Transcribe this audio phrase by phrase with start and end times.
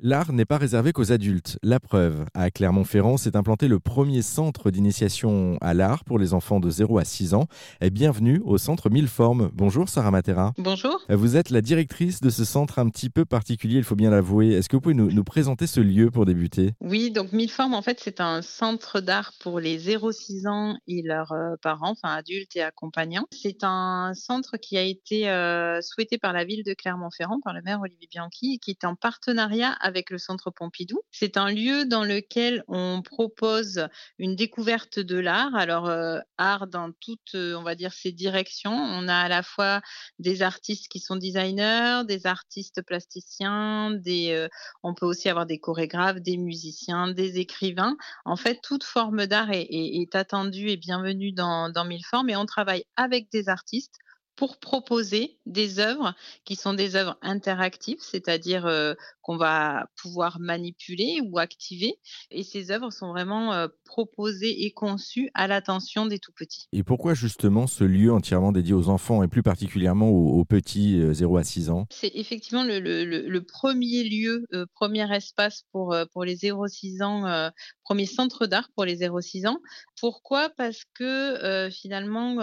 [0.00, 1.58] L'art n'est pas réservé qu'aux adultes.
[1.62, 6.60] La preuve, à Clermont-Ferrand s'est implanté le premier centre d'initiation à l'art pour les enfants
[6.60, 7.46] de 0 à 6 ans.
[7.80, 9.50] Et bienvenue au centre Mille Formes.
[9.54, 10.52] Bonjour Sarah Matera.
[10.58, 11.00] Bonjour.
[11.08, 14.52] Vous êtes la directrice de ce centre un petit peu particulier, il faut bien l'avouer.
[14.52, 16.74] Est-ce que vous pouvez nous, nous, présenter ce lieu pour débuter?
[16.82, 21.00] Oui, donc Mille Formes, en fait, c'est un centre d'art pour les 0-6 ans et
[21.00, 23.24] leurs euh, parents, enfin adultes et accompagnants.
[23.30, 27.62] C'est un centre qui a été euh, souhaité par la ville de Clermont-Ferrand, par le
[27.62, 31.00] maire Olivier Bianchi, et qui est en partenariat avec le Centre Pompidou.
[31.12, 33.86] C'est un lieu dans lequel on propose
[34.18, 35.54] une découverte de l'art.
[35.54, 38.74] Alors, euh, art dans toutes, euh, on va dire, ses directions.
[38.74, 39.80] On a à la fois
[40.18, 44.48] des artistes qui sont designers, des artistes plasticiens, des, euh,
[44.82, 47.96] on peut aussi avoir des chorégraphes, des musiciens, des écrivains.
[48.24, 52.36] En fait, toute forme d'art est, est, attendue et bienvenue dans, dans Mille Formes et
[52.36, 53.98] on travaille avec des artistes
[54.36, 61.20] pour proposer des œuvres qui sont des œuvres interactives, c'est-à-dire euh, qu'on va pouvoir manipuler
[61.24, 61.98] ou activer.
[62.30, 66.68] Et ces œuvres sont vraiment euh, proposées et conçues à l'attention des tout petits.
[66.72, 71.00] Et pourquoi justement ce lieu entièrement dédié aux enfants et plus particulièrement aux, aux petits
[71.00, 71.86] euh, 0 à 6 ans?
[71.90, 77.02] C'est effectivement le, le, le, premier lieu, euh, premier espace pour, euh, pour les 0-6
[77.02, 77.50] ans, euh,
[77.84, 79.58] premier centre d'art pour les 0-6 ans.
[79.98, 80.50] Pourquoi?
[80.50, 82.36] Parce que finalement,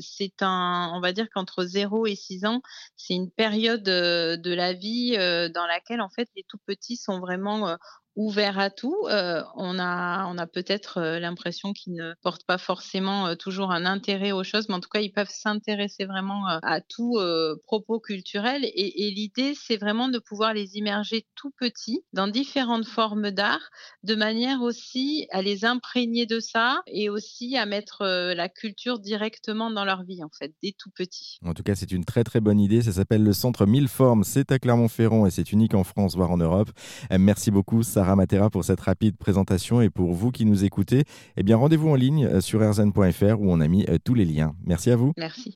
[0.00, 2.62] c'est un, on va dire qu'entre 0 et 6 ans,
[2.96, 5.12] c'est une période de la vie
[5.54, 7.76] dans laquelle en fait les tout petits sont vraiment
[8.16, 8.96] ouvert à tout.
[9.08, 13.72] Euh, on a, on a peut-être euh, l'impression qu'ils ne portent pas forcément euh, toujours
[13.72, 17.18] un intérêt aux choses, mais en tout cas, ils peuvent s'intéresser vraiment à tout
[17.66, 18.64] propos culturel.
[18.64, 23.70] Et, l'idée, c'est vraiment de pouvoir les immerger tout petits dans différentes formes d'art,
[24.02, 29.70] de manière aussi à les imprégner de ça et aussi à mettre la culture directement
[29.70, 31.38] dans leur vie, en fait, dès tout petits.
[31.44, 32.82] En tout cas, c'est une très très bonne idée.
[32.82, 34.24] Ça s'appelle le Centre Mille Formes.
[34.24, 36.70] C'est à Clermont-Ferrand et c'est unique en France, voire en Europe.
[37.10, 41.04] Merci beaucoup, ça Sarah Matera pour cette rapide présentation et pour vous qui nous écoutez,
[41.38, 44.54] eh bien rendez-vous en ligne sur rzn.fr où on a mis tous les liens.
[44.66, 45.14] Merci à vous.
[45.16, 45.52] Merci.